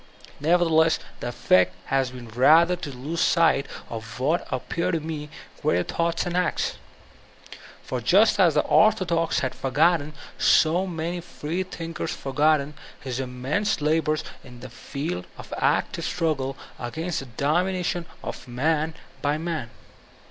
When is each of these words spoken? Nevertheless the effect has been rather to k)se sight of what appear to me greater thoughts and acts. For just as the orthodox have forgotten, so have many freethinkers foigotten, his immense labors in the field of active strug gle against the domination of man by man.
Nevertheless 0.39 0.97
the 1.19 1.27
effect 1.27 1.75
has 1.89 2.09
been 2.09 2.27
rather 2.29 2.75
to 2.75 2.89
k)se 2.89 3.19
sight 3.19 3.67
of 3.87 4.19
what 4.19 4.47
appear 4.51 4.89
to 4.89 4.99
me 4.99 5.29
greater 5.61 5.83
thoughts 5.83 6.25
and 6.25 6.35
acts. 6.35 6.79
For 7.83 8.01
just 8.01 8.39
as 8.39 8.55
the 8.55 8.61
orthodox 8.63 9.41
have 9.41 9.53
forgotten, 9.53 10.13
so 10.39 10.87
have 10.87 10.89
many 10.89 11.21
freethinkers 11.21 12.13
foigotten, 12.15 12.73
his 12.99 13.19
immense 13.19 13.79
labors 13.79 14.23
in 14.43 14.61
the 14.61 14.71
field 14.71 15.27
of 15.37 15.53
active 15.59 16.03
strug 16.05 16.37
gle 16.37 16.57
against 16.79 17.19
the 17.19 17.27
domination 17.27 18.07
of 18.23 18.47
man 18.47 18.95
by 19.21 19.37
man. 19.37 19.69